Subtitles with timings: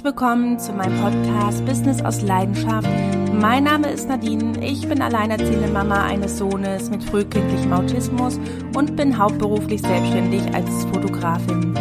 [0.00, 2.88] Herzlich willkommen zu meinem Podcast Business aus Leidenschaft.
[3.34, 4.58] Mein Name ist Nadine.
[4.64, 8.40] Ich bin alleinerziehende Mama eines Sohnes mit frühkindlichem Autismus
[8.74, 11.74] und bin hauptberuflich selbstständig als Fotografin.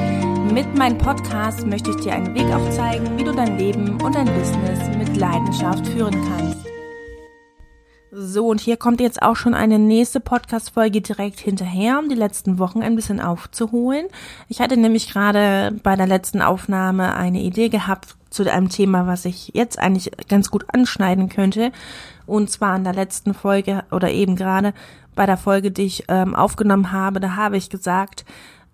[0.53, 4.25] Mit meinem Podcast möchte ich dir einen Weg aufzeigen, wie du dein Leben und dein
[4.25, 6.68] Business mit Leidenschaft führen kannst.
[8.11, 12.57] So, und hier kommt jetzt auch schon eine nächste Podcast-Folge direkt hinterher, um die letzten
[12.57, 14.07] Wochen ein bisschen aufzuholen.
[14.47, 19.25] Ich hatte nämlich gerade bei der letzten Aufnahme eine Idee gehabt zu einem Thema, was
[19.25, 21.71] ich jetzt eigentlich ganz gut anschneiden könnte.
[22.25, 24.73] Und zwar an der letzten Folge oder eben gerade
[25.13, 28.25] bei der Folge, die ich ähm, aufgenommen habe, da habe ich gesagt,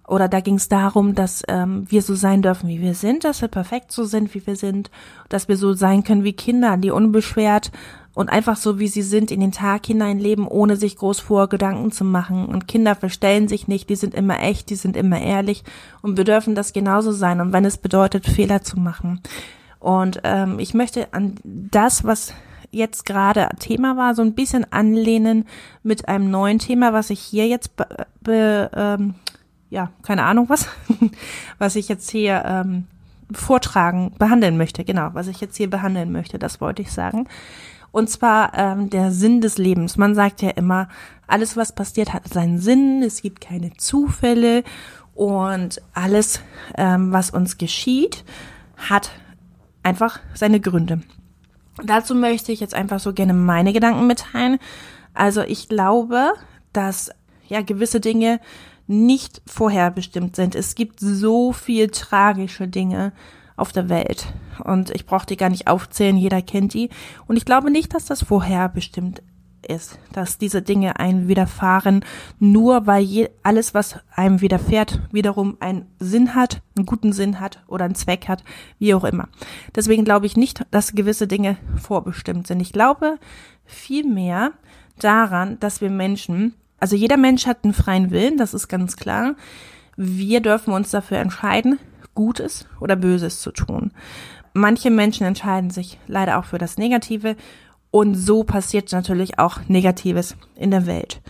[0.07, 3.41] oder da ging es darum, dass ähm, wir so sein dürfen, wie wir sind, dass
[3.41, 4.91] wir perfekt so sind, wie wir sind,
[5.29, 7.71] dass wir so sein können wie Kinder, die unbeschwert
[8.13, 11.91] und einfach so, wie sie sind, in den Tag hineinleben, ohne sich groß vor Gedanken
[11.91, 12.45] zu machen.
[12.45, 15.63] Und Kinder verstellen sich nicht, die sind immer echt, die sind immer ehrlich
[16.01, 17.41] und wir dürfen das genauso sein.
[17.41, 19.21] Und wenn es bedeutet, Fehler zu machen.
[19.79, 22.33] Und ähm, ich möchte an das, was
[22.71, 25.45] jetzt gerade Thema war, so ein bisschen anlehnen
[25.83, 27.87] mit einem neuen Thema, was ich hier jetzt be,
[28.21, 29.15] be ähm,
[29.75, 30.69] ja, keine Ahnung was,
[31.59, 32.85] was ich jetzt hier ähm,
[33.31, 37.27] vortragen, behandeln möchte, genau, was ich jetzt hier behandeln möchte, das wollte ich sagen.
[37.91, 39.97] Und zwar ähm, der Sinn des Lebens.
[39.97, 40.87] Man sagt ja immer,
[41.27, 43.01] alles, was passiert, hat seinen Sinn.
[43.03, 44.63] Es gibt keine Zufälle.
[45.13, 46.41] Und alles,
[46.77, 48.25] ähm, was uns geschieht,
[48.75, 49.11] hat
[49.81, 51.01] einfach seine Gründe.
[51.85, 54.59] Dazu möchte ich jetzt einfach so gerne meine Gedanken mitteilen.
[55.13, 56.33] Also ich glaube,
[56.73, 57.11] dass
[57.47, 58.41] ja gewisse Dinge
[58.87, 60.55] nicht vorherbestimmt sind.
[60.55, 63.13] Es gibt so viel tragische Dinge
[63.55, 64.27] auf der Welt.
[64.63, 66.89] Und ich brauche die gar nicht aufzählen, jeder kennt die.
[67.27, 69.21] Und ich glaube nicht, dass das vorherbestimmt
[69.67, 72.05] ist, dass diese Dinge einem widerfahren,
[72.39, 77.63] nur weil je, alles, was einem widerfährt, wiederum einen Sinn hat, einen guten Sinn hat
[77.67, 78.43] oder einen Zweck hat,
[78.79, 79.27] wie auch immer.
[79.75, 82.59] Deswegen glaube ich nicht, dass gewisse Dinge vorbestimmt sind.
[82.59, 83.17] Ich glaube
[83.65, 84.51] vielmehr
[84.99, 86.53] daran, dass wir Menschen,
[86.85, 89.33] also jeder Mensch hat einen freien Willen, das ist ganz klar.
[89.97, 91.79] Wir dürfen uns dafür entscheiden,
[92.13, 93.89] Gutes oder Böses zu tun.
[94.53, 97.37] Manche Menschen entscheiden sich leider auch für das Negative
[97.89, 101.21] und so passiert natürlich auch Negatives in der Welt.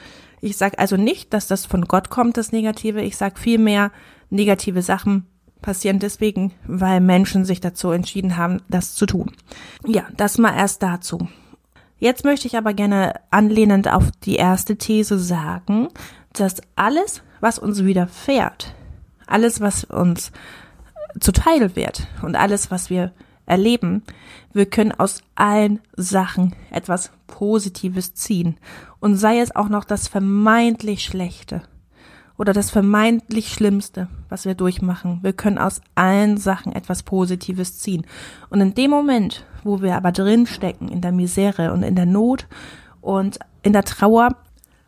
[0.41, 3.01] Ich sage also nicht, dass das von Gott kommt, das Negative.
[3.01, 3.94] Ich sage vielmehr,
[4.29, 5.25] negative Sachen
[5.61, 9.31] passieren deswegen, weil Menschen sich dazu entschieden haben, das zu tun.
[9.88, 11.29] Ja, das mal erst dazu.
[12.05, 15.88] Jetzt möchte ich aber gerne anlehnend auf die erste These sagen,
[16.33, 18.75] dass alles, was uns widerfährt,
[19.25, 20.31] alles, was uns
[21.19, 23.11] zuteil wird und alles, was wir
[23.47, 24.03] erleben,
[24.53, 28.59] wir können aus allen Sachen etwas Positives ziehen.
[28.99, 31.63] Und sei es auch noch das vermeintlich Schlechte
[32.38, 35.19] oder das vermeintlich Schlimmste, was wir durchmachen.
[35.22, 38.06] Wir können aus allen Sachen etwas Positives ziehen.
[38.50, 42.47] Und in dem Moment, wo wir aber drinstecken, in der Misere und in der Not
[43.01, 44.35] und in der Trauer,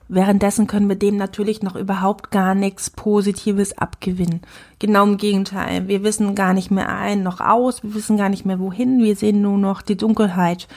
[0.09, 4.41] Währenddessen können wir dem natürlich noch überhaupt gar nichts Positives abgewinnen.
[4.79, 5.89] Genau im Gegenteil.
[5.89, 7.83] Wir wissen gar nicht mehr ein noch aus.
[7.83, 9.03] Wir wissen gar nicht mehr wohin.
[9.03, 10.69] Wir sehen nur noch die Dunkelheit.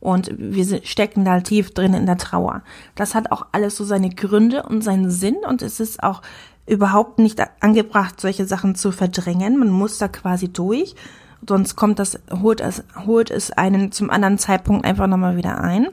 [0.00, 2.62] Und wir stecken da tief drin in der Trauer.
[2.94, 5.36] Das hat auch alles so seine Gründe und seinen Sinn.
[5.46, 6.22] Und es ist auch
[6.66, 9.58] überhaupt nicht angebracht, solche Sachen zu verdrängen.
[9.58, 10.94] Man muss da quasi durch.
[11.46, 15.88] Sonst kommt das, holt es, holt es einen zum anderen Zeitpunkt einfach nochmal wieder ein.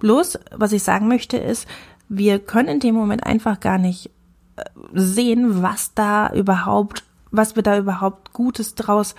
[0.00, 1.66] Bloß, was ich sagen möchte, ist,
[2.08, 4.10] wir können in dem Moment einfach gar nicht
[4.56, 9.14] äh, sehen, was da überhaupt, was wir da überhaupt Gutes draus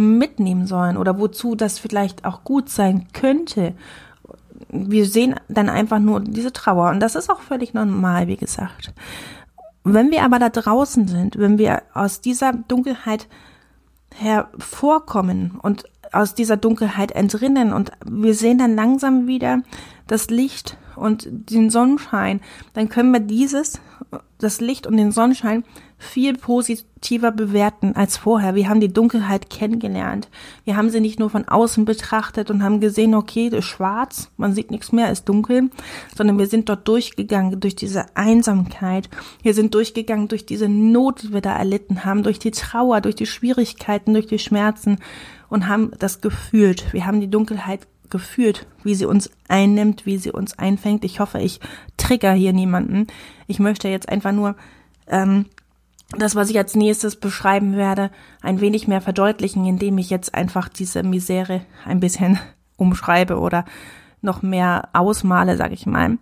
[0.00, 3.74] mitnehmen sollen oder wozu das vielleicht auch gut sein könnte.
[4.68, 8.92] Wir sehen dann einfach nur diese Trauer und das ist auch völlig normal, wie gesagt.
[9.84, 13.28] Wenn wir aber da draußen sind, wenn wir aus dieser Dunkelheit
[14.14, 19.62] hervorkommen und aus dieser Dunkelheit entrinnen und wir sehen dann langsam wieder
[20.06, 22.40] das Licht und den Sonnenschein,
[22.74, 23.80] dann können wir dieses,
[24.38, 25.64] das Licht und den Sonnenschein
[25.98, 28.54] viel positiver bewerten als vorher.
[28.54, 30.30] Wir haben die Dunkelheit kennengelernt.
[30.64, 34.30] Wir haben sie nicht nur von außen betrachtet und haben gesehen, okay, das ist schwarz,
[34.38, 35.70] man sieht nichts mehr, ist dunkel,
[36.16, 39.10] sondern wir sind dort durchgegangen durch diese Einsamkeit.
[39.42, 43.14] Wir sind durchgegangen durch diese Not, die wir da erlitten haben, durch die Trauer, durch
[43.14, 44.98] die Schwierigkeiten, durch die Schmerzen
[45.50, 46.92] und haben das gefühlt.
[46.94, 51.04] Wir haben die Dunkelheit gefühlt, wie sie uns einnimmt, wie sie uns einfängt.
[51.04, 51.60] Ich hoffe, ich
[51.96, 53.06] trigger hier niemanden.
[53.46, 54.56] Ich möchte jetzt einfach nur
[55.06, 55.46] ähm,
[56.16, 58.10] das, was ich als nächstes beschreiben werde,
[58.42, 62.38] ein wenig mehr verdeutlichen, indem ich jetzt einfach diese Misere ein bisschen
[62.76, 63.64] umschreibe oder
[64.22, 66.18] noch mehr ausmale, sag ich mal.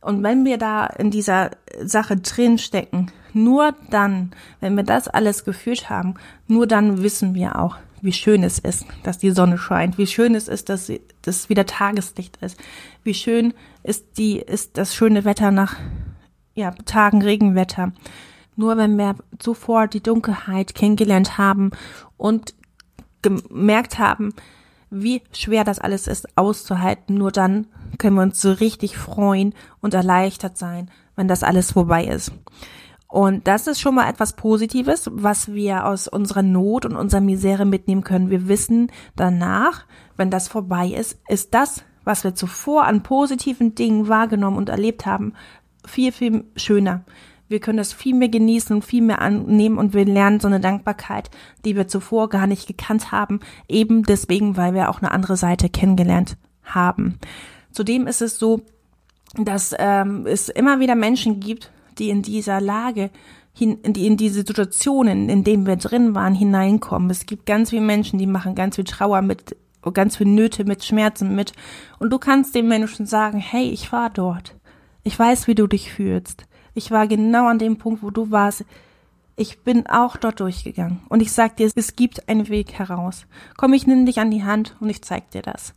[0.00, 1.50] Und wenn wir da in dieser
[1.82, 6.14] Sache drin stecken, nur dann, wenn wir das alles gefühlt haben,
[6.46, 10.34] nur dann wissen wir auch, wie schön es ist, dass die Sonne scheint, wie schön
[10.34, 10.92] es ist, dass
[11.22, 12.58] das wieder Tageslicht ist,
[13.04, 15.76] wie schön ist die, ist das schöne Wetter nach,
[16.54, 17.92] ja, Tagen Regenwetter.
[18.56, 21.70] Nur wenn wir zuvor die Dunkelheit kennengelernt haben
[22.16, 22.54] und
[23.22, 24.34] gemerkt haben,
[24.90, 27.68] wie schwer das alles ist auszuhalten, nur dann
[27.98, 32.32] können wir uns so richtig freuen und erleichtert sein, wenn das alles vorbei ist.
[33.10, 37.66] Und das ist schon mal etwas Positives, was wir aus unserer Not und unserer Misere
[37.66, 38.30] mitnehmen können.
[38.30, 39.84] Wir wissen danach,
[40.16, 45.06] wenn das vorbei ist, ist das, was wir zuvor an positiven Dingen wahrgenommen und erlebt
[45.06, 45.34] haben,
[45.84, 47.04] viel, viel schöner.
[47.48, 50.60] Wir können das viel mehr genießen und viel mehr annehmen und wir lernen so eine
[50.60, 51.30] Dankbarkeit,
[51.64, 55.68] die wir zuvor gar nicht gekannt haben, eben deswegen, weil wir auch eine andere Seite
[55.68, 57.18] kennengelernt haben.
[57.72, 58.62] Zudem ist es so,
[59.34, 63.10] dass ähm, es immer wieder Menschen gibt, die in dieser Lage
[63.52, 67.10] hin, in, die, in diese Situationen, in denen wir drin waren, hineinkommen.
[67.10, 69.56] Es gibt ganz viele Menschen, die machen ganz viel Trauer mit,
[69.92, 71.52] ganz viel Nöte mit, Schmerzen mit.
[71.98, 74.56] Und du kannst den Menschen sagen, hey, ich war dort.
[75.02, 76.46] Ich weiß, wie du dich fühlst.
[76.74, 78.64] Ich war genau an dem Punkt, wo du warst.
[79.36, 81.00] Ich bin auch dort durchgegangen.
[81.08, 83.26] Und ich sag dir, es gibt einen Weg heraus.
[83.56, 85.74] Komm, ich nimm dich an die Hand und ich zeig dir das.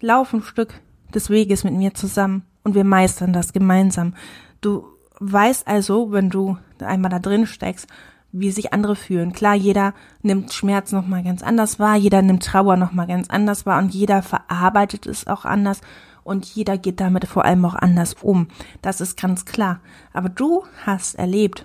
[0.00, 0.80] Lauf ein Stück
[1.14, 4.14] des Weges mit mir zusammen und wir meistern das gemeinsam.
[4.60, 7.86] Du weißt also, wenn du einmal da drin steckst,
[8.32, 9.32] wie sich andere fühlen.
[9.32, 13.78] Klar, jeder nimmt Schmerz nochmal ganz anders wahr, jeder nimmt Trauer nochmal ganz anders wahr
[13.78, 15.80] und jeder verarbeitet es auch anders
[16.22, 18.48] und jeder geht damit vor allem auch anders um.
[18.82, 19.80] Das ist ganz klar.
[20.12, 21.64] Aber du hast erlebt,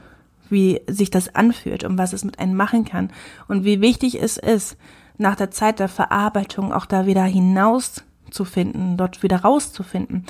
[0.50, 3.12] wie sich das anfühlt und was es mit einem machen kann
[3.48, 4.78] und wie wichtig es ist,
[5.18, 10.26] nach der Zeit der Verarbeitung auch da wieder hinaus zu finden, dort wieder rauszufinden.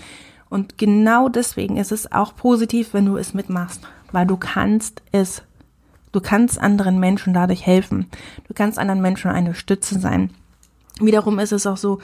[0.51, 3.79] Und genau deswegen ist es auch positiv, wenn du es mitmachst,
[4.11, 5.43] weil du kannst es,
[6.11, 8.07] du kannst anderen Menschen dadurch helfen.
[8.49, 10.29] Du kannst anderen Menschen eine Stütze sein.
[10.99, 11.99] Wiederum ist es auch so,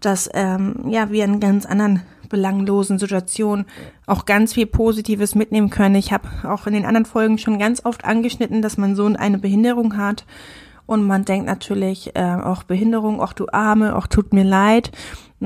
[0.00, 3.64] dass ähm, ja wir in ganz anderen belanglosen Situationen
[4.06, 5.94] auch ganz viel Positives mitnehmen können.
[5.94, 9.38] Ich habe auch in den anderen Folgen schon ganz oft angeschnitten, dass mein Sohn eine
[9.38, 10.24] Behinderung hat
[10.86, 14.90] und man denkt natürlich äh, auch Behinderung, auch du Arme, auch tut mir leid.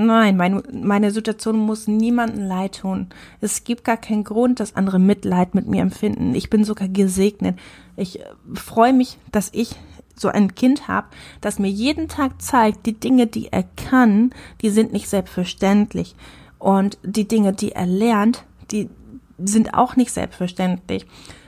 [0.01, 3.09] Nein, meine, meine Situation muss niemandem leid tun.
[3.41, 6.37] Es gibt gar keinen Grund, dass andere Mitleid mit mir empfinden.
[6.37, 7.59] Ich bin sogar gesegnet.
[7.97, 8.25] Ich äh,
[8.55, 9.75] freue mich, dass ich
[10.15, 11.09] so ein Kind habe,
[11.41, 14.31] das mir jeden Tag zeigt, die Dinge, die er kann,
[14.61, 16.15] die sind nicht selbstverständlich.
[16.61, 18.91] Und die Dinge, die er lernt, die
[19.37, 21.07] sind auch nicht selbstverständlich.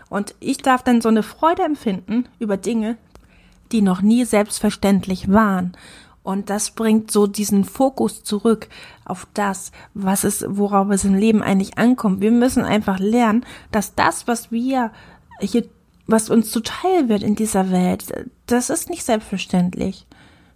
[0.09, 2.97] Und ich darf dann so eine Freude empfinden über Dinge,
[3.71, 5.77] die noch nie selbstverständlich waren.
[6.23, 8.69] Und das bringt so diesen Fokus zurück
[9.05, 12.21] auf das, was es, worauf es im Leben eigentlich ankommt.
[12.21, 14.93] Wir müssen einfach lernen, dass das, was wir
[15.41, 15.65] hier,
[16.07, 18.05] was uns zuteil wird in dieser Welt,
[18.47, 20.07] das ist nicht selbstverständlich.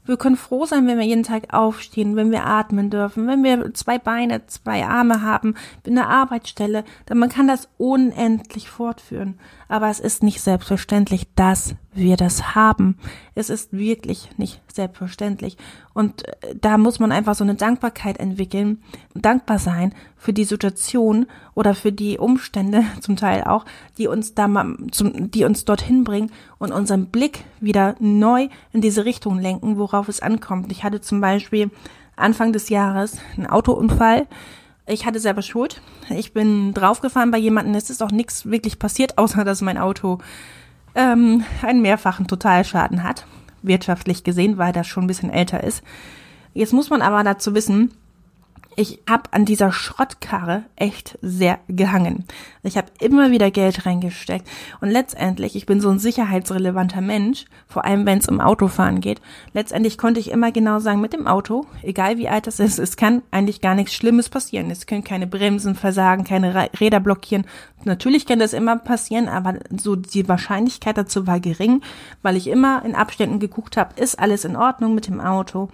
[0.07, 3.73] Wir können froh sein, wenn wir jeden Tag aufstehen, wenn wir atmen dürfen, wenn wir
[3.73, 5.55] zwei Beine, zwei Arme haben,
[5.87, 9.39] eine Arbeitsstelle, denn man kann das unendlich fortführen.
[9.67, 12.97] Aber es ist nicht selbstverständlich, dass wir das haben.
[13.35, 15.57] Es ist wirklich nicht selbstverständlich.
[15.93, 18.83] Und äh, da muss man einfach so eine Dankbarkeit entwickeln,
[19.15, 23.65] dankbar sein für die Situation oder für die Umstände zum Teil auch,
[23.99, 28.81] die uns da mal, zum, die uns dorthin bringen und unseren Blick wieder neu in
[28.81, 30.71] diese Richtung lenken, worauf es ankommt.
[30.73, 31.71] Ich hatte zum Beispiel
[32.17, 34.27] Anfang des Jahres einen Autounfall.
[34.87, 35.81] Ich hatte selber Schuld.
[36.11, 37.75] Ich bin draufgefahren bei jemandem.
[37.75, 40.19] Es ist auch nichts wirklich passiert, außer dass mein Auto
[40.95, 43.27] ähm, einen mehrfachen Totalschaden hat,
[43.63, 45.83] wirtschaftlich gesehen, weil das schon ein bisschen älter ist.
[46.53, 47.93] Jetzt muss man aber dazu wissen,
[48.77, 52.25] ich habe an dieser Schrottkarre echt sehr gehangen.
[52.63, 54.49] Ich habe immer wieder Geld reingesteckt
[54.81, 59.21] und letztendlich, ich bin so ein sicherheitsrelevanter Mensch, vor allem wenn es um Autofahren geht.
[59.53, 62.97] Letztendlich konnte ich immer genau sagen, mit dem Auto, egal wie alt es ist, es
[62.97, 64.71] kann eigentlich gar nichts Schlimmes passieren.
[64.71, 67.47] Es können keine Bremsen versagen, keine Räder blockieren.
[67.85, 71.83] Natürlich kann das immer passieren, aber so die Wahrscheinlichkeit dazu war gering,
[72.23, 75.69] weil ich immer in Abständen geguckt habe, ist alles in Ordnung mit dem Auto.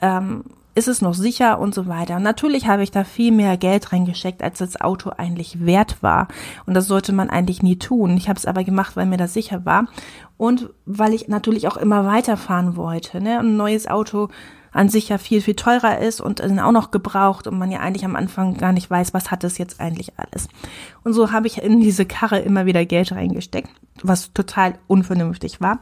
[0.00, 0.44] Ähm,
[0.78, 2.16] ist es noch sicher und so weiter.
[2.16, 6.28] Und natürlich habe ich da viel mehr Geld reingesteckt, als das Auto eigentlich wert war.
[6.66, 8.16] Und das sollte man eigentlich nie tun.
[8.16, 9.88] Ich habe es aber gemacht, weil mir das sicher war
[10.36, 13.20] und weil ich natürlich auch immer weiterfahren wollte.
[13.20, 13.40] Ne?
[13.40, 14.28] ein neues Auto
[14.70, 17.80] an sich ja viel, viel teurer ist und dann auch noch gebraucht und man ja
[17.80, 20.48] eigentlich am Anfang gar nicht weiß, was hat es jetzt eigentlich alles.
[21.02, 23.70] Und so habe ich in diese Karre immer wieder Geld reingesteckt,
[24.02, 25.80] was total unvernünftig war.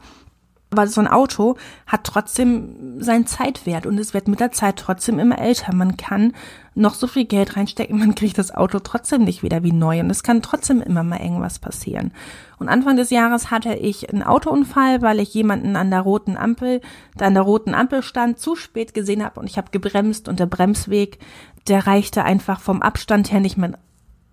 [0.69, 1.55] Aber so ein Auto
[1.85, 5.73] hat trotzdem seinen Zeitwert und es wird mit der Zeit trotzdem immer älter.
[5.73, 6.33] Man kann
[6.75, 10.09] noch so viel Geld reinstecken, man kriegt das Auto trotzdem nicht wieder wie neu und
[10.09, 12.11] es kann trotzdem immer mal irgendwas passieren.
[12.59, 16.81] Und Anfang des Jahres hatte ich einen Autounfall, weil ich jemanden an der roten Ampel,
[17.17, 20.39] der an der roten Ampel stand, zu spät gesehen habe und ich habe gebremst und
[20.39, 21.19] der Bremsweg,
[21.67, 23.77] der reichte einfach vom Abstand her nicht mehr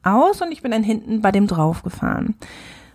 [0.02, 2.34] aus und ich bin dann hinten bei dem draufgefahren.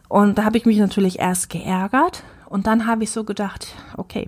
[0.10, 4.27] Und da habe ich mich natürlich erst geärgert und dann habe ich so gedacht, okay,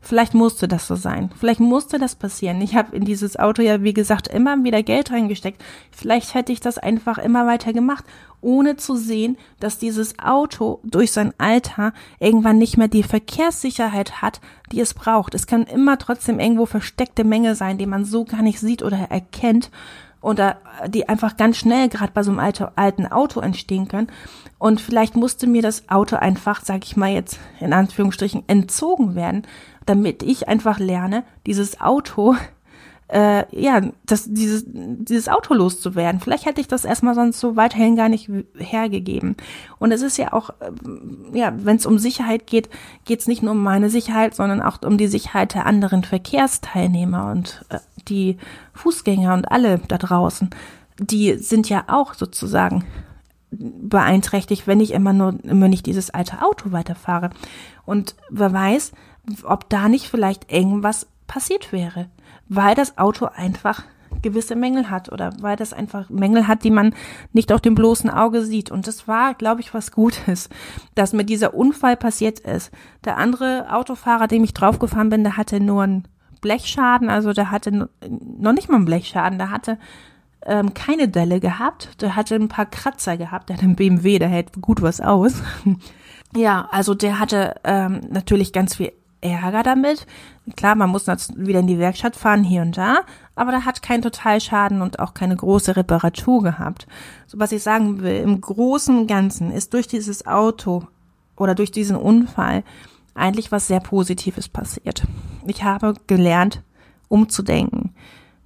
[0.00, 1.30] vielleicht musste das so sein.
[1.38, 2.60] Vielleicht musste das passieren.
[2.60, 5.62] Ich habe in dieses Auto ja, wie gesagt, immer wieder Geld reingesteckt.
[5.90, 8.04] Vielleicht hätte ich das einfach immer weiter gemacht,
[8.40, 14.40] ohne zu sehen, dass dieses Auto durch sein Alter irgendwann nicht mehr die Verkehrssicherheit hat,
[14.70, 15.34] die es braucht.
[15.34, 18.98] Es kann immer trotzdem irgendwo versteckte Menge sein, die man so gar nicht sieht oder
[19.10, 19.70] erkennt
[20.20, 20.58] oder
[20.88, 24.08] die einfach ganz schnell gerade bei so einem alten Auto entstehen können.
[24.58, 29.46] Und vielleicht musste mir das Auto einfach, sag ich mal jetzt in Anführungsstrichen, entzogen werden,
[29.86, 32.34] damit ich einfach lerne, dieses Auto,
[33.08, 36.20] äh, ja, das, dieses, dieses Auto loszuwerden.
[36.20, 39.36] Vielleicht hätte ich das erstmal sonst so weiterhin gar nicht hergegeben.
[39.78, 40.70] Und es ist ja auch, äh,
[41.32, 42.68] ja, wenn es um Sicherheit geht,
[43.06, 47.30] geht es nicht nur um meine Sicherheit, sondern auch um die Sicherheit der anderen Verkehrsteilnehmer
[47.30, 48.36] und äh, die
[48.74, 50.50] Fußgänger und alle da draußen.
[50.98, 52.84] Die sind ja auch sozusagen
[53.50, 57.30] beeinträchtigt, wenn ich immer nur, immer nicht dieses alte Auto weiterfahre.
[57.86, 58.92] Und wer weiß,
[59.44, 62.08] ob da nicht vielleicht irgendwas passiert wäre,
[62.48, 63.84] weil das Auto einfach
[64.22, 66.94] gewisse Mängel hat oder weil das einfach Mängel hat, die man
[67.32, 68.70] nicht auf dem bloßen Auge sieht.
[68.70, 70.48] Und das war, glaube ich, was Gutes,
[70.96, 72.72] dass mir dieser Unfall passiert ist.
[73.04, 76.08] Der andere Autofahrer, dem ich draufgefahren bin, der hatte nur einen
[76.40, 79.78] Blechschaden, also der hatte noch nicht mal einen Blechschaden, der hatte
[80.46, 82.00] ähm, keine Delle gehabt.
[82.00, 83.48] Der hatte ein paar Kratzer gehabt.
[83.48, 85.42] Der hat einen BMW, der hält gut was aus.
[86.34, 90.06] ja, also der hatte ähm, natürlich ganz viel Ärger damit.
[90.56, 93.00] Klar, man muss wieder in die Werkstatt fahren, hier und da,
[93.34, 96.86] aber der hat keinen Totalschaden und auch keine große Reparatur gehabt.
[97.26, 100.86] So was ich sagen will, im Großen und Ganzen ist durch dieses Auto
[101.36, 102.64] oder durch diesen Unfall
[103.14, 105.02] eigentlich was sehr Positives passiert.
[105.46, 106.62] Ich habe gelernt,
[107.08, 107.94] umzudenken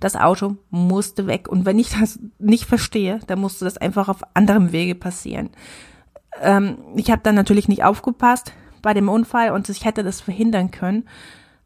[0.03, 1.49] das Auto musste weg.
[1.49, 5.51] Und wenn ich das nicht verstehe, dann musste das einfach auf anderem Wege passieren.
[6.41, 8.53] Ähm, ich habe dann natürlich nicht aufgepasst
[8.83, 11.05] bei dem Unfall und ich hätte das verhindern können.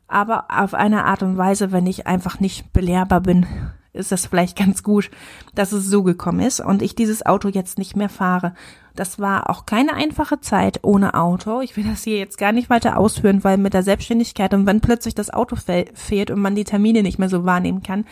[0.09, 3.47] Aber auf eine Art und Weise, wenn ich einfach nicht belehrbar bin,
[3.93, 5.11] ist das vielleicht ganz gut,
[5.55, 8.55] dass es so gekommen ist und ich dieses Auto jetzt nicht mehr fahre.
[8.95, 11.61] Das war auch keine einfache Zeit ohne Auto.
[11.61, 14.81] Ich will das hier jetzt gar nicht weiter ausführen, weil mit der Selbstständigkeit und wenn
[14.81, 18.05] plötzlich das Auto fehlt und man die Termine nicht mehr so wahrnehmen kann,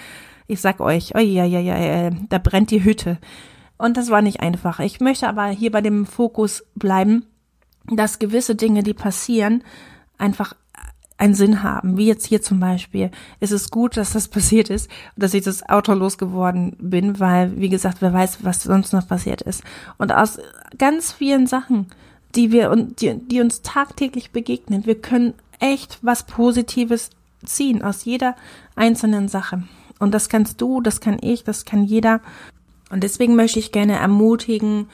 [0.47, 3.19] ich sag euch, oh ja, ja, ja, da brennt die Hütte.
[3.77, 4.79] Und das war nicht einfach.
[4.81, 7.27] Ich möchte aber hier bei dem Fokus bleiben,
[7.91, 9.63] dass gewisse Dinge, die passieren,
[10.19, 10.55] einfach
[11.17, 11.97] einen Sinn haben.
[11.97, 13.11] Wie jetzt hier zum Beispiel.
[13.41, 17.69] Es ist gut, dass das passiert ist, dass ich das Auto losgeworden bin, weil, wie
[17.69, 19.63] gesagt, wer weiß, was sonst noch passiert ist.
[19.99, 20.39] Und aus
[20.79, 21.87] ganz vielen Sachen,
[22.35, 27.11] die wir und die, die uns tagtäglich begegnen, wir können echt was Positives
[27.45, 28.35] ziehen aus jeder
[28.75, 29.63] einzelnen Sache.
[29.99, 32.21] Und das kannst du, das kann ich, das kann jeder.
[32.91, 34.89] Und deswegen möchte ich gerne ermutigen,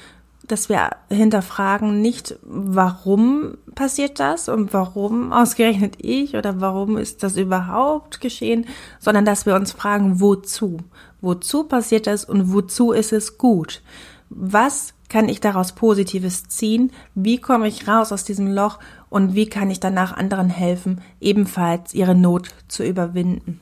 [0.50, 7.36] dass wir hinterfragen nicht, warum passiert das und warum ausgerechnet ich oder warum ist das
[7.36, 8.66] überhaupt geschehen,
[8.98, 10.78] sondern dass wir uns fragen, wozu?
[11.20, 13.82] Wozu passiert das und wozu ist es gut?
[14.28, 16.92] Was kann ich daraus Positives ziehen?
[17.14, 18.78] Wie komme ich raus aus diesem Loch
[19.08, 23.60] und wie kann ich danach anderen helfen, ebenfalls ihre Not zu überwinden?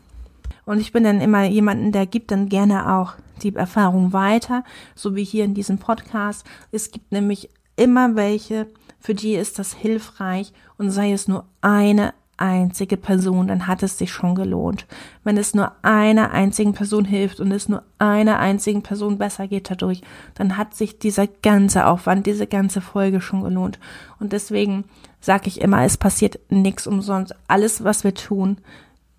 [0.67, 4.65] Und ich bin dann immer jemanden, der gibt dann gerne auch die Erfahrung weiter,
[4.95, 6.45] so wie hier in diesem Podcast.
[6.73, 8.67] Es gibt nämlich immer welche,
[9.01, 13.99] für die ist das hilfreich und sei es nur eine einzige Person, dann hat es
[13.99, 14.87] sich schon gelohnt.
[15.25, 19.71] Wenn es nur einer einzigen Person hilft und es nur einer einzigen Person besser geht
[19.71, 20.03] dadurch,
[20.35, 23.79] dann hat sich dieser ganze Aufwand, diese ganze Folge schon gelohnt.
[24.21, 24.85] Und deswegen
[25.21, 27.35] sage ich immer, es passiert nichts umsonst.
[27.49, 28.59] Alles, was wir tun,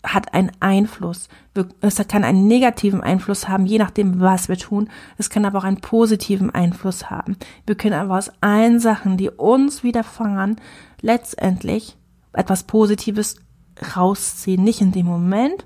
[0.03, 1.27] hat einen Einfluss.
[1.81, 4.89] Es kann einen negativen Einfluss haben, je nachdem, was wir tun.
[5.17, 7.37] Es kann aber auch einen positiven Einfluss haben.
[7.65, 10.55] Wir können aber aus allen Sachen, die uns widerfahren,
[11.01, 11.97] letztendlich
[12.33, 13.35] etwas Positives
[13.95, 14.63] rausziehen.
[14.63, 15.65] Nicht in dem Moment,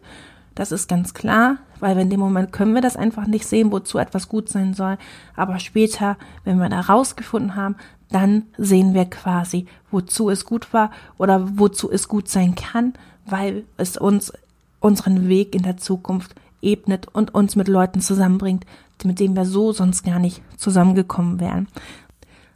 [0.55, 3.97] das ist ganz klar, weil in dem Moment können wir das einfach nicht sehen, wozu
[3.97, 4.97] etwas gut sein soll.
[5.35, 7.75] Aber später, wenn wir da rausgefunden haben,
[8.09, 12.93] dann sehen wir quasi, wozu es gut war oder wozu es gut sein kann
[13.25, 14.33] weil es uns
[14.79, 18.65] unseren Weg in der Zukunft ebnet und uns mit Leuten zusammenbringt,
[19.03, 21.67] mit denen wir so sonst gar nicht zusammengekommen wären.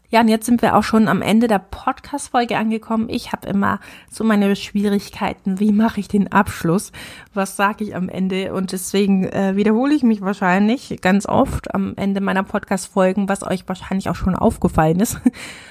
[0.10, 3.10] Ja, und jetzt sind wir auch schon am Ende der Podcast-Folge angekommen.
[3.10, 5.60] Ich habe immer so meine Schwierigkeiten.
[5.60, 6.94] Wie mache ich den Abschluss?
[7.34, 8.54] Was sage ich am Ende?
[8.54, 13.68] Und deswegen äh, wiederhole ich mich wahrscheinlich ganz oft am Ende meiner Podcast-Folgen, was euch
[13.68, 15.20] wahrscheinlich auch schon aufgefallen ist.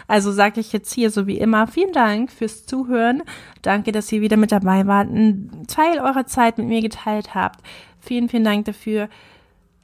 [0.09, 3.25] Also sage ich jetzt hier so wie immer vielen Dank fürs Zuhören.
[3.63, 7.61] Danke, dass ihr wieder mit dabei wart, einen Teil eurer Zeit mit mir geteilt habt.
[7.99, 9.09] Vielen, vielen Dank dafür.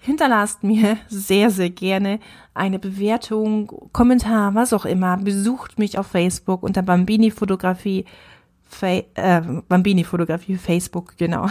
[0.04, 2.18] Hinterlasst mir sehr, sehr gerne
[2.54, 5.16] eine Bewertung, Kommentar, was auch immer.
[5.16, 8.04] Besucht mich auf Facebook unter Bambini Fotografie,
[8.64, 11.46] Fa äh, Bambini Fotografie Facebook, genau.